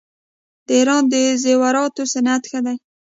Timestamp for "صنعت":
2.13-2.43